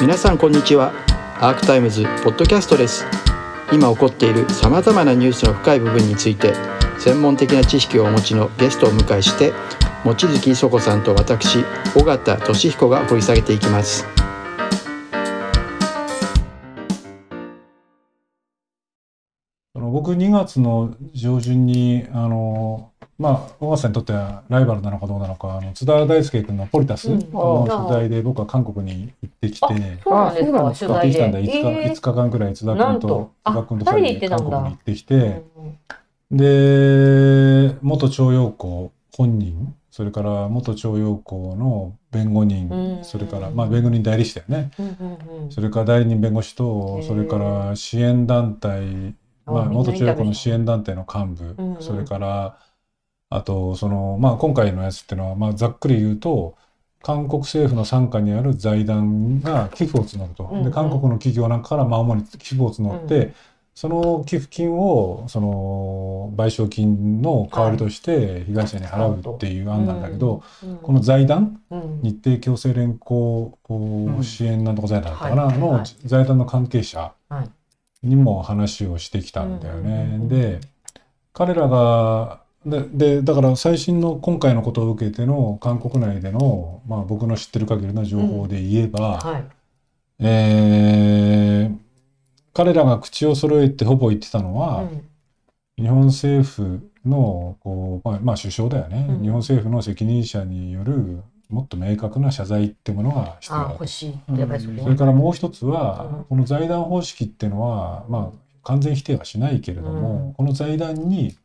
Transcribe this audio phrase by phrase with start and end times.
[0.00, 0.92] 皆さんこんにちは。
[1.40, 3.06] アークタイムズポッドキャストです。
[3.72, 6.52] 今起こっているさまざまなニュースの深い部分について
[6.98, 9.52] 専門的な知識をお持ちのゲストをお迎えして
[10.04, 11.64] 望月磯子さんと私
[11.96, 14.23] 尾形俊彦が掘り下げていきます。
[20.04, 29.66] 僕2月の上旬にあのまあ、小川さんにとってはライバルなのかどうなのか、あの津田大輔君のポリタスの取材で僕は韓国に行ってきて、
[30.02, 30.98] そうなんですか、取材で。
[30.98, 35.42] 行ってきたんだ、5日、5日間くらい津田君と、津田君と2人で韓国に行ってきて、
[36.32, 44.72] で、元徴用工本人、それから元徴用工の弁護人、それから、まあ、弁護人代理士だよね、
[45.50, 49.14] それから代理人弁護士と、それから支援団体、
[49.50, 52.58] まあ、元徴用工の支援団体の幹部、それから、
[53.30, 56.56] あと、その、まあ、今回のやつっていうのは、まあ、ざっくり言うと、
[57.02, 60.56] 韓国政府の傘下にある財団が寄付を募ると。
[60.62, 63.34] で、韓国の企業なんかから、まあ、主に寄付を募って、
[63.74, 70.42] その寄付金を、その、賠償金の代わりとして被害者に払うっていう案なんだけど、
[70.82, 71.60] この財団、
[72.02, 73.58] 日程強制連行
[74.22, 77.14] 支援なんとか財団だったかな、の財団の関係者
[78.04, 80.18] にも話をしてきたんだよね。
[80.28, 80.60] で、
[81.32, 89.32] 彼らがででだから最新の今回のことを受けての韓国内での、まあ、僕の知ってる限りの情報で言えば、うん。
[89.32, 89.44] はい、
[90.20, 91.76] えー、
[92.54, 95.04] 彼らが口を揃えてほぼ言ってたのは、うん、
[95.76, 101.22] 日本政府のこう、まあ、まあ首相だよね、うん、日本政府の責任者による
[101.54, 104.14] もっと明確な謝罪ってものが必要だし
[104.82, 111.36] それからもう一つは、この財団方式っていうのは、まあ、完全否定はしないけれども、この財団に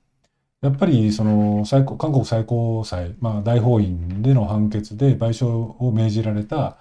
[0.62, 6.78] やっぱりその最高韓国最高裁、まあ、大法院での判決で賠償を命じられた、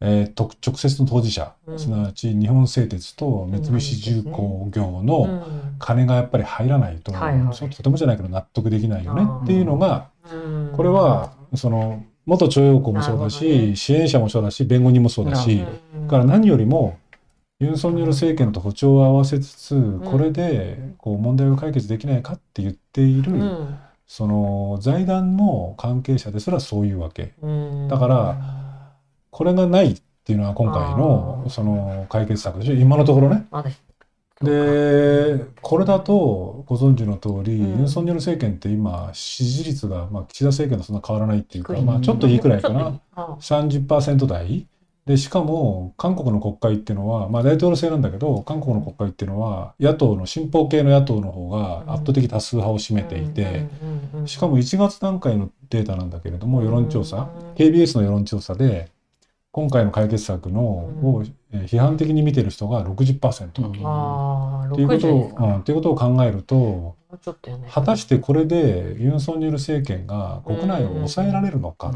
[0.00, 5.44] えー、と直接の当事者、うん、すなわち日本製鉄と三菱重工業の
[5.80, 10.10] 金がやっぱり入らないと、うんとてもじゃないけど納得できないよねっていうのが、
[10.76, 15.64] これはその元徴用工もそうだし、ね、支援者もそうだし弁護人もそうだし、
[16.08, 16.98] から何よりも
[17.58, 23.32] ユン・ソンニョル政権と歩調を合わせつつ、これでこう問題を解決できないかって言っている、
[24.06, 27.32] その財団の関係者ですらそういうわけ。
[27.88, 28.92] だから
[29.30, 32.74] これがないっていうのは今回のその解決策でしょ。
[32.74, 33.46] 今のところね。
[34.42, 43.00] でこれだとご存知の通り、ユン・ソンニョル政権って今支持率が、まあ、岸田政権とそんな変わらないっていうか、まあ、ちょっといいくらいかな。
[43.16, 44.66] 30%台。
[45.06, 53.68] で、しかも、韓国の国会っていうのは、まあ大統領制なんだけど、韓国の国会っていうのは、野党の、進歩系の野党の方が圧倒的多数派を占めていて、
[54.26, 58.90] しかも1月段階のデータなんだけれども、世論調査、KBS の世論調査で、
[59.56, 63.62] 今回の解決策のを批判的に見てる人が60%。
[63.62, 63.68] う
[64.68, 66.94] ん、っていうことを、うん、っていうことを考えると、
[67.70, 71.88] 果たしてこれでユン・ソンニョル政権が国内を抑えられるのか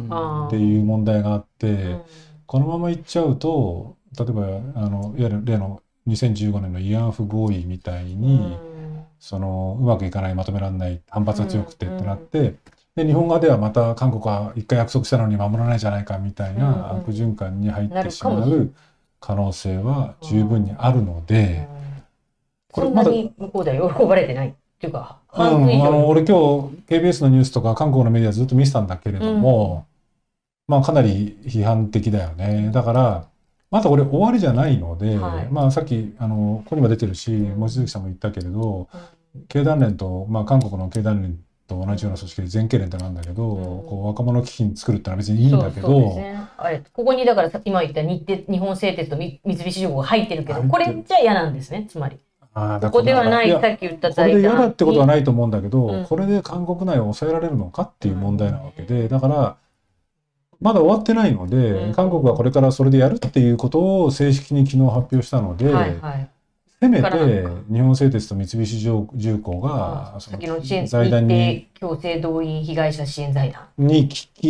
[0.47, 1.99] っていう問題があって、
[2.47, 4.47] このままいっちゃうと例えば
[4.77, 12.59] あのいわゆる例の2015年の慰安婦合意みたいに、うん、そのうまくいかないまとめられない反発が強くてってなって、うん、
[12.97, 18.73] で日本側ではまた韓国は一回約束したのに守らないじゃないかみたいな悪循環に入ってしまう
[19.21, 21.69] 可能性は十分にあるので、
[22.73, 25.51] これまだ向こうでは喜ばれてないっていうか、うん、あ
[25.91, 29.87] の俺今日 KBS のニュースとか韓国のメディアずっと見てたんだけれども、
[30.67, 32.71] まあかなり批判的だよね。
[32.73, 33.27] だから、
[33.71, 38.89] まだこれ終わりじゃないので、はい、まあさっき、あの、ここにも出てるし、望月さんも言ったけれど、
[39.49, 41.39] 経団連と、まあ韓国の経団連
[41.71, 46.49] と同じような組織で全経連ってなんだけど、うん、こう若者基金作るってのは別にいいんだけど、ね、
[46.93, 52.19] ここにだから今言った日程日本製鉄と三菱重工が入ってるけど、これじゃ嫌なんですね、つまり。
[52.53, 59.57] あここではない、さっき言ったこれで嫌だってことはないと思うんだけど、うん、これで韓国内を抑えられるのかっていう問題なわけで、だから、
[60.61, 66.31] まだ終わってないので、うん、韓国はこれからそれでやるっていうことを正式に昨日発表したので、はいはい、
[66.81, 68.81] せめて日本製鉄と三菱
[69.15, 73.63] 重工がその財団に強制動員被害者支援財団。
[73.77, 74.09] に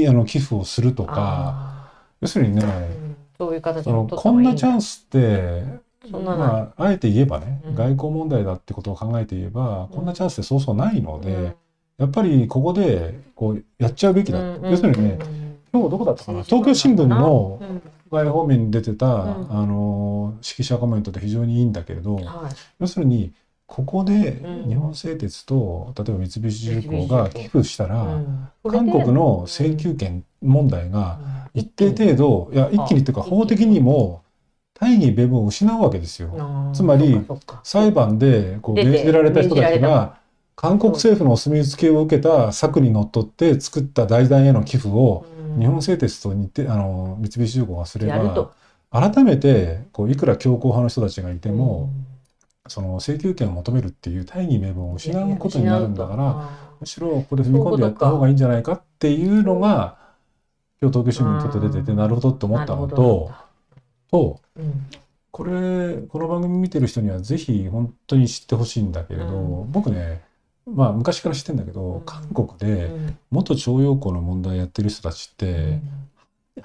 [0.09, 1.91] あの寄付をするとか
[2.21, 11.55] 要するにね、うん、そういう形のこんなチャンスってまあ、あえて言えばね、うん、外交問題だってことを考えて言えば、こんなチャンスってそうそうないので、
[11.99, 15.19] やっぱりここでこうやっちゃうべきだ、要するにね、
[15.73, 16.43] 今日どこだったかな？
[16.43, 17.61] 東京新聞の
[18.11, 22.25] 外方面に出てた、うん、あの指揮者コメントで非常にいいんだけれど、はい、
[22.81, 23.33] 要するに
[23.67, 28.21] ここで日本製鉄と、例えば三菱重工が寄付したら、
[28.65, 31.21] 韓国の請求権問題が
[31.55, 34.25] 一定程度、いや一気にというか法的にも
[34.75, 36.71] 大義名分を失うわけですよ。
[36.75, 37.25] つまり
[37.62, 40.19] 裁判でこう命じられた人たちが
[40.57, 45.25] 韓国政府のお墨付けを受けた策にのっとって作った財団への寄付を
[45.58, 48.52] 日本製鉄と似てあの三菱重工がすれば
[48.91, 51.91] 改めてこういくら強硬派の人たちがいても、
[52.67, 56.50] その請求権を求めるっていう大義名分を失うことになるんだから
[56.81, 59.97] むしろここで踏み込んでやった方がいいんじゃないかっていうのが
[60.81, 63.31] 今日東京新聞にちょっと出ててなるほどって思ったのと
[64.11, 64.41] と、
[65.31, 70.23] これこの番組見てる人にはぜひ本当に知ってほしいんだけれど、僕ね
[70.75, 72.91] まあ昔から知ってんだけど、韓国で
[73.31, 75.81] 元徴用工の問題やってる人たちって、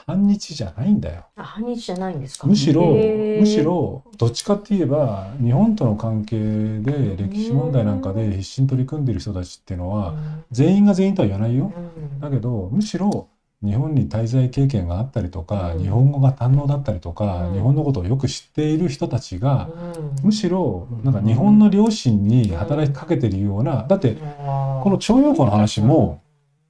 [0.06, 1.26] 反日じゃないんだよ。
[1.36, 2.48] 反日じゃないんですか？
[2.48, 10.16] むしろむしろどっちかって言えば日本との関係で歴史問題なんかで必死に取り組んでる人たちっていうのは
[10.52, 11.72] 全員が全員とは言わないよ。
[12.20, 13.30] だけどむしろ
[13.64, 19.70] 日本に滞在経験があったりとか、日本語が堪能だったりとか、日本のことをよく知っている人たちが、
[20.24, 26.22] むしろなんか日本の両親に働きかけてるようなだってこの徴用工の話も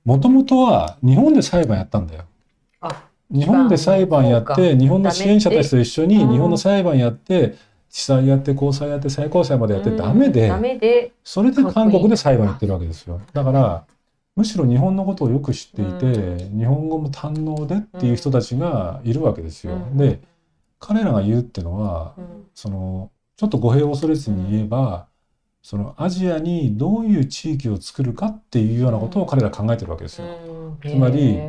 [0.06, 2.24] もともとは日本で裁判やったんだよ。
[3.32, 7.56] 日本で裁判やって日本の支援者たちと一緒に日本の裁判やって
[7.90, 13.20] 地裁やって高裁やって最高裁までやってダメでそれで韓国で裁判やってるわけですよ。
[13.34, 13.84] だから
[14.36, 19.78] むしろ日本のことをよく知っていて日本語も堪能でっていう人たちがいるわけですよ。
[19.94, 20.20] で
[20.80, 22.16] 彼らが言うっていうのは
[22.54, 25.08] そのちょっと語弊を恐れずに言えば
[25.62, 30.28] そのアジアにどういう地域を作るかっていうようなことを彼ら考えてるわけですよ。
[30.86, 31.40] つまり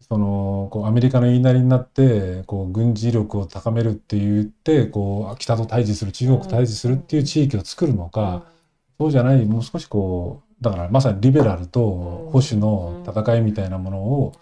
[0.00, 8.44] そのこうアメリカの言いなりになってこう軍事力を高めるって言ってこう北と対峙する中国と対峙するっていう地域を作るのか、
[8.98, 14.32] そうじゃないもう少しこうだからまさにリベラルと保守の戦いみたいなものを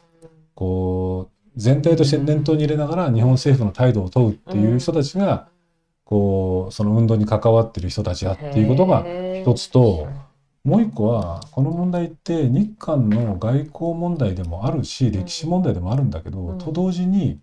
[0.54, 5.48] こう全体として念頭に入れながら日本政府の態度を問うっていう人たちが
[6.04, 9.04] こうその運動に関わってる人たちだっていうことが
[9.42, 10.08] 一つと。
[10.64, 17.40] もう一個はこの問題って日韓の外交問題でもあるし歴史問題でもあるんだけど、と同時に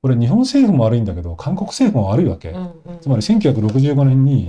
[0.00, 2.54] これ日本政府も悪いんだけど韓国政府も悪いわけ、
[3.00, 4.48] つまり1965年に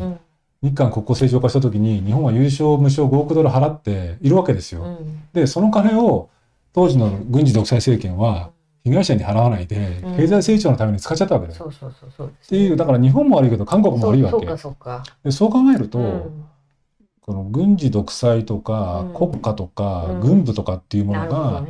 [0.63, 4.97] 日韓国交正常化した時に日本は優勝無償5億ドル払っているわけですよ。
[5.33, 6.29] でその金を
[6.71, 8.51] 当時の軍事独裁政権は
[8.85, 11.69] 被害者に払わないで経済成長のために使っちゃったわけだよ。
[11.69, 14.45] っていうだから日本も悪いけど韓国も悪いわけ。
[14.45, 16.31] でそう考えると、
[17.21, 21.63] この軍事独裁とか国家とか軍部とかっていうものが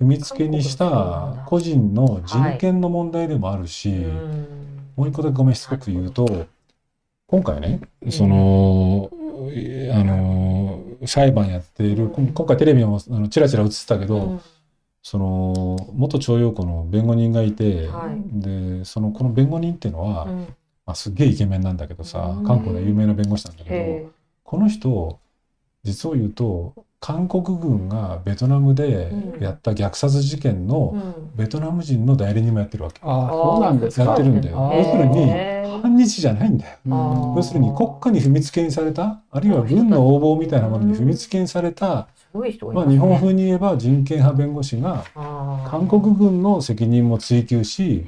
[0.00, 4.06] 踏みつけにした個人の人権の問題でもあるし、
[4.96, 6.46] もう一個だけごめんしつこく言うと
[7.34, 9.10] 今回ねその
[9.92, 14.40] あの裁判やっている今回テレビもあのチラチラ映ってたけど、
[15.02, 17.88] その元徴用工の弁護人がいて、
[18.32, 20.26] でそのこの弁護人っていうのは、
[20.86, 24.24] まあ、すっげえイケメンなんだけどさ、韓国の有名な弁護士なんだけど。
[24.44, 25.18] この人
[25.82, 30.96] 実を言うと韓国軍がベトナムでやった虐殺事件の
[31.36, 32.98] ベトナム人の代理人もやってるわけ。
[33.02, 34.72] あそうなんですやってるんだよ。
[34.74, 35.30] 要するに
[35.82, 36.78] 反日じゃないんだよ。
[37.36, 42.08] 要するに国家に踏みつけにされたあるいは軍の横暴みたいなものに踏みつけにされた、
[42.72, 48.06] まあ、日本風に言えば人権派弁護士が韓国軍の責任も追及し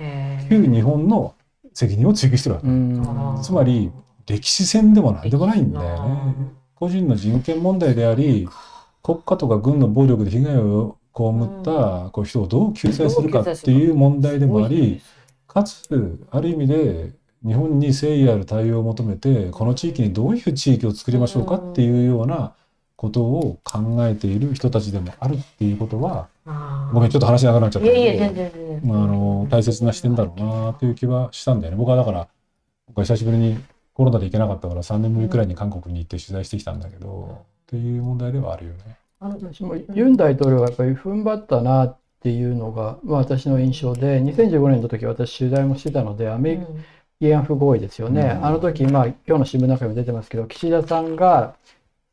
[0.49, 1.35] 旧日本の
[1.75, 3.43] 責任を追及してるわけ。
[3.43, 3.93] つまり
[4.27, 6.35] 歴史戦でも何でもないんだよね。
[6.75, 8.49] 個人の人権問題であり
[9.07, 15.01] 国家とか軍の暴力で被害を被ったこう人をどう救済するかっていう問題でもあり
[15.47, 17.13] かつある意味で
[17.47, 22.55] 日本に誠意ある対応を求めてこの地域にどういう地域を作りましょうかっていうような
[22.97, 26.27] ことを考えている人たちでもあるっていうことは
[26.93, 31.79] ごめんちょっと話長くなっちゃったけどあの大切な視点だろうなという気はしたんだよね。
[31.79, 32.27] 僕はだから
[32.97, 33.59] 久しぶりに
[33.95, 38.97] コロナで行けなかったから3年ぶりくらいに韓国に行って取材してきたんだけど、っていう問題ではあるよね。
[39.19, 46.61] あの私もユン大統領がやっぱり踏ん張ったなっていうのが、まあ、私の印象で2015年の時私取材もしてたのでアメ
[47.21, 51.55] リカン不合意ですよね、うん、あの時、まあ、今日の新聞の中にも出てますけど岸田さんが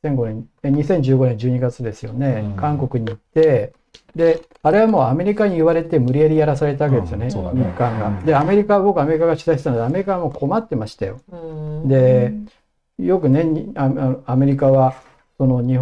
[0.04, 3.74] 2015年2015年12月ですよね、うん、韓国に行って
[4.16, 7.60] であれはもうアメリカに言われて無理やりやらされたわけですよね、うん。
[7.60, 7.66] ね。
[7.66, 8.22] 日韓が。
[8.24, 11.20] でアメリカ僕アメリカが取材したのでアメリカはもう困ってましたよ。
[11.86, 12.34] で
[13.00, 13.46] よくね
[13.76, 14.96] アメリカは
[15.38, 15.78] その日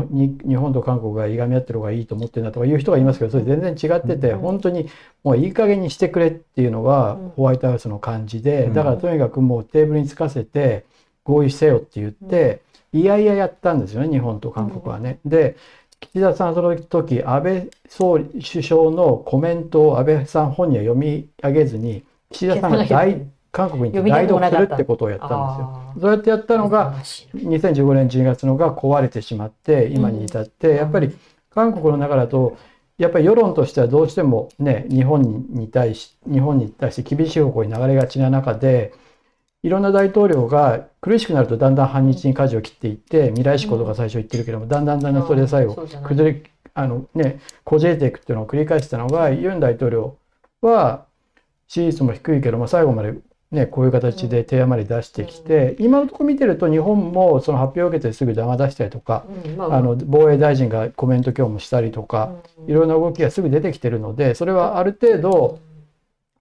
[0.47, 4.87] 日本と韓国がいがみ合ってる方がいいと思ってるんだとかいう人がいますけどそれ全然違ってて、本当に
[5.23, 10.85] もういい加減にしてくれっていうのがホワイトハウスの感じで、だからとにかくもうテーブルにつかせて
[11.23, 12.61] 合意せよって言って、
[12.93, 15.19] いやいややったんですよね日本と韓国はね。
[15.25, 15.55] で
[15.99, 25.93] 岸田さんその時安倍総理首相のコメントを安倍さん本人は読み上げずに岸田さんが大韓国に代読するってことをやったんですよ。
[26.01, 26.93] そうやってやったのが
[27.35, 31.11] 2015年12月のが壊れてしまって今に至ってやっぱり
[31.49, 32.57] 韓国の中だと
[32.97, 38.93] やっぱり世論としてはどうしてもね日本に対し日本に対して厳しい方向に流れがちな中で
[39.63, 46.43] いろんな大統領が苦しくなるとだんだん反日に舵を切っていって未来志向とか最初言ってるけどもだんだんだんだんそれで最後崩れ
[46.73, 50.17] あのねこじれていくっていうのを繰り返したのがユン大統領
[50.61, 51.05] は
[51.67, 53.13] 支持率も低いけども最後まで
[53.51, 59.25] ね、こういう形で提案まで出してきて、今のところ見てると日本もその発表を受けてすぐ談出したりとか、
[59.59, 62.31] あの防衛大臣がコメント今日もしたりとか、
[62.67, 65.59] いろんな動きがすぐ出てきてるのでそれはある程度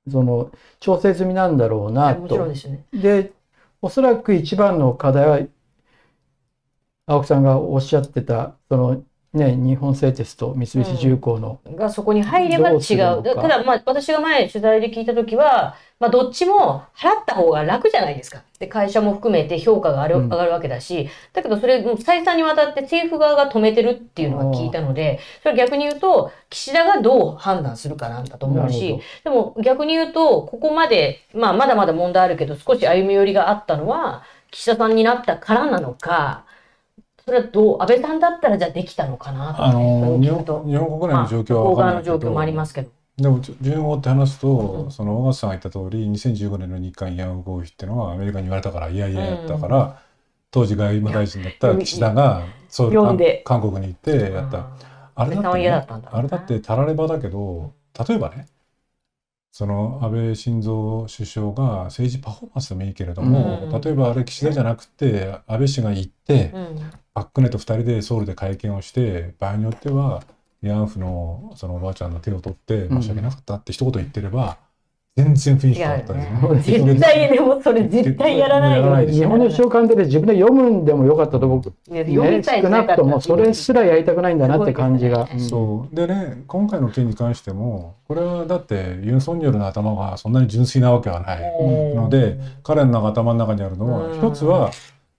[0.09, 2.53] その調整済みなんだろうなと。
[2.93, 3.33] で
[3.83, 5.41] おそらく一番の課題は
[7.07, 9.03] 青木さんがおっしゃってたその
[9.33, 12.79] ね、日本製鉄と三菱重工の、うん、がそこに入れば違う。
[13.23, 18.43] ただまあ私が前取材で聞いた時は、まあ、どっちも払った方が楽じゃないですか。
[18.59, 21.09] で会社も含めて評価がある、上がるわけだし。
[21.33, 36.45] だけどそれ再三にわたって政府側が止めてるっていうのは聞いたのでそれ逆に言うと岸田がどう判断するかなんだと思うしでも逆に言うとここまで、まあ、まだまだ問題あるけど少し歩み寄りがあったのは岸田さんになったからなのか。
[37.25, 42.91] それはどう安倍さんだったらじゃあできたのかなあの日本日本国内の状況は分からないけど、の状況もありますけど。
[43.17, 49.93] でも順を追って話すと、うん、その小笠さんが言った通り2015年の日韓慰安合意っていうのはアメリカに言われたからいやいややったから、うん、
[50.51, 52.93] 当時外務大臣だった岸田がそう
[53.45, 54.71] 韓国に行ってやった。
[55.15, 57.75] あれだって、ね、あれだってたらればだけど
[58.09, 58.47] 例えばね
[59.53, 70.23] その安倍晋三首相が政治パフォーマンスでもいいけれども、うん、例えばあれ岸田じゃなくて安倍氏が行って、うん、パックネと2人でソウルで会見をして場合によっては
[70.63, 74.59] 慰安婦のそのおばあちゃんの手を取って申し訳なかったって一言言ってれば、
[75.17, 76.31] 全然雰囲気変わったです。
[76.31, 76.85] ね。
[76.85, 82.05] 絶対でもそれ絶対やらない日本の首相官邸で自分で読むんでもよかったと僕、ね、
[82.43, 85.29] 少なくともそれすらやりたくないんだなって感じが。
[85.39, 85.95] そう。
[85.95, 91.41] でね今回の件に関してもこれはだってユン・ソンニョルの頭がそんなに純粋なわけはない
[91.95, 94.71] ので彼の頭の中にあるのは一つは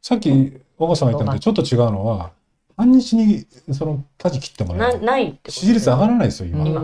[0.01, 2.31] さっき小川さんが言ったのとちょっと違うのは
[2.77, 6.65] 半日にその舵切ってもらえない支持率上がらないですよ今。
[6.65, 6.81] 今。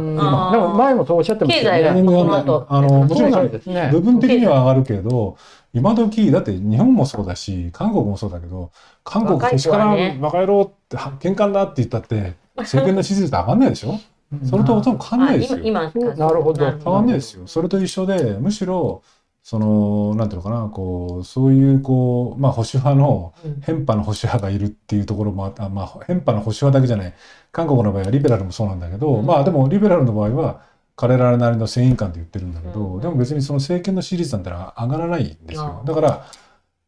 [0.51, 1.99] でも前もそうおっしゃってましたよね。
[1.99, 5.37] あのもちろん部分的には上がるけど
[5.73, 8.71] 今時だって日本もそうだし韓国もそうだけど
[9.03, 13.99] 韓国けしからんバカ野郎って喧嘩だって言ったって政権の支持率上がんないでしょ？
[14.43, 15.59] それとほとんど変わんないですよ。
[15.71, 16.65] なるほど。
[16.65, 17.47] 変わんないですよ。
[17.47, 19.01] それと一緒でむしろ
[19.47, 25.69] そのなんていうのかなこうそういうこうまあ保守派の変派の保守派がいるっていうところもあった。
[25.69, 27.13] まあ変派の保守派だけじゃない。
[27.53, 30.63] 韓国の場合はリベラルもそうなんだけど、うん、まあでもリベラルの場合は
[30.97, 35.81] 彼らなりの戦員感って言ってるんだけど、うん、でも別にその政権の支持率なんて上がらないんですよ。
[35.85, 36.27] だから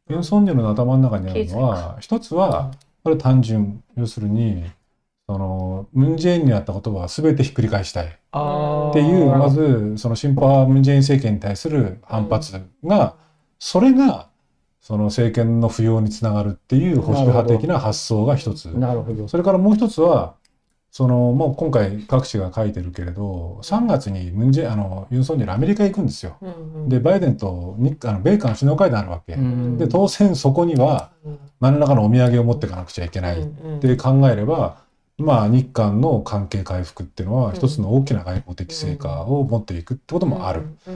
[0.09, 2.71] ユン・ソンニョルの頭の中にあるのは一つは
[3.05, 3.81] これ単純。
[3.95, 4.65] 要するに
[5.29, 8.05] そのムン・ジェインにあったことは全てひっくり返したい。
[8.05, 8.09] っ
[8.93, 13.13] ていうまずそのシンパームン・ジェイン政権に対する反発が、
[13.59, 14.29] それが
[14.81, 18.69] その政権の浮揚につながるっていう保守派的な発想が一つ。
[18.69, 19.27] なるほど。
[19.27, 20.33] それからもう一つは
[20.89, 26.38] そのもう今回各紙が書いてるけれど3月にムンジェあのユン・ソンニョルアメリカ行くんですよ。
[26.41, 31.12] うんうん、でバイデンと日あの米韓首脳会談あるわけ、うんうん、で当然そこには
[31.59, 33.45] 何らかのお土産を持っていかなくちゃいけないっ
[33.79, 34.88] て考えれば
[35.19, 40.67] まあ、日韓の関係回復っていうのは一つの大きな外交的成果を持っていくってこともある。
[40.85, 40.91] そ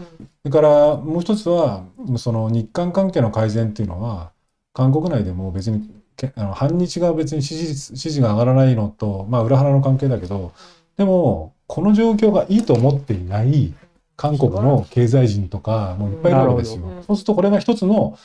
[0.45, 1.83] れからもう一つは
[2.17, 4.31] その日韓関係の改善っていうのは
[4.73, 5.89] 韓国内でも別に
[6.35, 10.53] あの反日が別に支持率支持が上がらないのと、まあ、裏腹の関係だけど
[10.97, 13.73] でもこの状況がいいと思っていない
[14.15, 16.83] 韓国の経済人とかもいっぱいいるわけですよ。
[17.05, 18.17] そうするとこれが一つの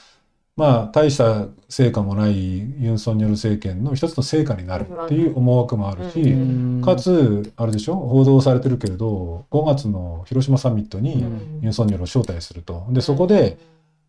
[0.58, 6.34] まあ大した成果もないユン・ソンニョル政権の一つの成果になるっていう思惑もあるし、
[6.84, 7.94] かつあれでしょ？
[7.94, 11.24] 報道されてるけれど5月の広島サミットに
[11.62, 12.86] ユン・ソンニョルを招待すると。
[12.90, 13.56] でそこで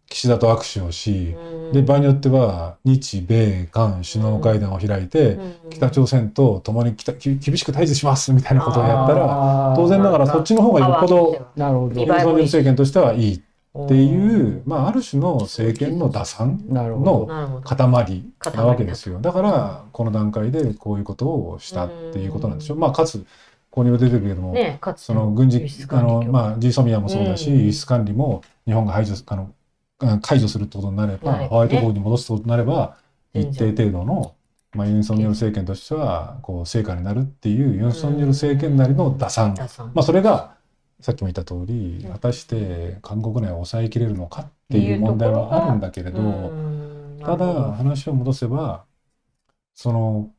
[0.07, 1.35] 岸田と握手をし、
[1.71, 5.37] で場合によっては日米韓首脳会談を開いて、
[5.69, 13.43] 北朝鮮と共に厳しく対峙しますみたいなことをやったら当然ながらそっちの方がよっぽどユン・ソンニョル政権としてはいい
[13.77, 18.23] っていう、まあ、ある種の政権の打算の塊
[18.55, 19.19] なわけですよ。
[19.19, 22.77] だからこの段階でこういうことをしたっていうことなんでしょう。
[22.77, 23.19] まあ、かつ
[23.69, 29.53] ここにも出てるけども、ね、その軍事あの、まあ、G ソミアもそうだし、輸出管理も日本が排除あの
[30.21, 32.97] 解除するってことになれば、ホワイトボードに戻すことになれば
[33.33, 34.33] 一定程度の、
[34.73, 39.55] まあ、ユン・ソンニョル政権としてはこう成果になるっていうユン・ソンニョル政権なりの打算、
[39.93, 40.55] まあ、それが
[41.01, 46.51] さっきも言った通り果たして韓国内を抑えきれるのかっていう問題はあるんだけれど
[47.21, 48.85] ただ話を戻せば
[49.73, 50.31] その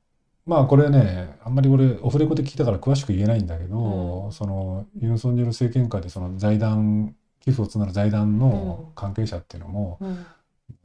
[0.46, 10.26] まあこれねあんまり俺オフレコで聞いたから詳しく言えないんだけど、うん、そのユン・ソンニョル政権下でその財団寄付を募る財団の関係者っていうのも、うん、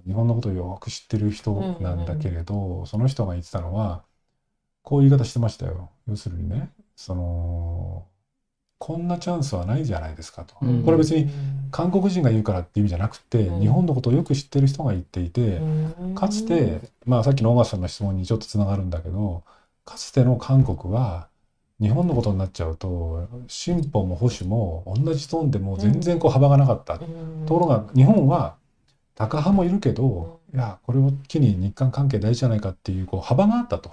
[0.08, 4.04] 日本のことをよく知ってる人なんだけれど、うん、その人が言ってたのは
[4.84, 5.90] こういう言い方してましたよ。
[6.08, 8.06] 要するにねその
[8.78, 11.30] こんなチャンスはないじゃないですかと、うん、これ別に
[11.72, 19.44] 韓国人が言うからっていう意味じゃなくて、うん、日本のことをよく知ってる人が言っていて、うん、かつてまあさっきの小川さんの質問にちょっとつながるんだけど
[19.86, 21.30] かつての韓国は
[21.82, 27.06] 日本のことになっちゃうと新法も保守も同じトーンでも全然こう幅がなかった、と
[27.50, 28.56] ころが日本は
[29.16, 33.92] タカ派もいるけど、いやこれを機に日韓関係大事じゃないかっていうこう幅があったと、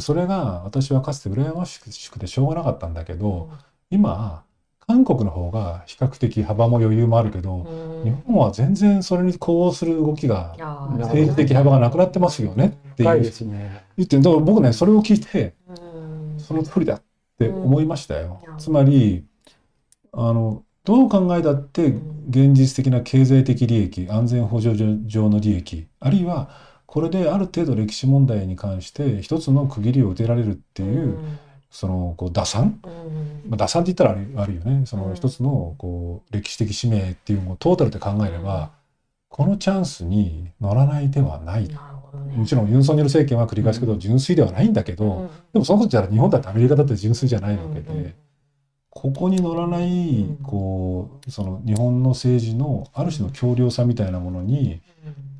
[0.00, 3.50] それが私はかつて羨ましくてしょうがなかったんだけど、
[3.94, 4.42] 今
[4.86, 7.66] 韓国の方が比較的幅も余裕もあるけど、
[8.04, 10.54] 日本は全然それに呼応する動きが
[10.98, 15.54] 政治的幅がなくなってますよねっていう、ね、言ってだから僕ねそれを聞いて
[16.36, 17.02] その通りだっ
[17.38, 18.42] て思いましたよ。
[18.58, 19.24] つまり
[20.12, 21.94] あのどう考えたって
[22.28, 26.50] 現実的な経済的利益安全保障上の利益あるいは
[26.84, 31.18] これである程度歴史問題に関して一つの区切りを打てられるっていう
[31.74, 32.78] そのこう打算、
[33.48, 34.86] まあ、打算って言ったらあるよね。
[34.86, 38.70] その一つのこう歴史的使命っていうのをトータルで考えれば、
[39.28, 41.66] このチャンスに乗らない手はない。
[41.66, 41.74] ね、
[42.36, 48.14] もちろんユン・ソンニョル政権は繰り返すけど、純粋ではないんだけど、でもそのことじゃ日本だってアメリカだって純粋じゃないわけで、
[48.90, 54.80] ここに乗らない、こうその日本の政治のある種の強量さみたいなものに、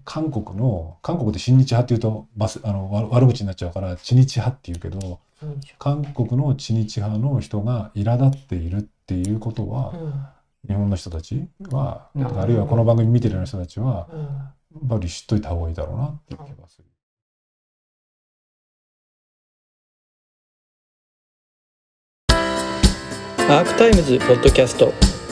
[0.05, 2.27] 韓国の韓国で親日派っていうと
[2.65, 5.21] あの悪口になっちゃうから知日派っていうけど
[5.79, 14.27] 韓国の知日派の人が苛立っているっていうことは、うん、日本の人たちは、うん、あるいはこの番組見てるような人たちは、うん、や
[14.85, 16.85] っぱり知っといた方がいいだろうなっていう気がする。
[23.47, 24.87] アークタイムズポッドキャスト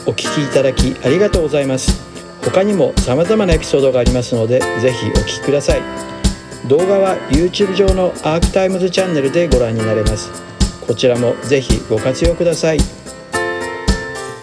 [0.06, 2.12] お聞きいただきありがとうございます。
[2.44, 6.21] 他にも様々なエピソードがありますので、ぜひお聞きください。
[6.68, 10.30] 動画は YouTube 上のアークタイムズチャンネルでご覧になれます。
[10.86, 13.01] こちらもぜひご活用ください。